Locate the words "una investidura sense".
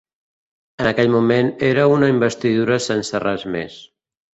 1.99-3.25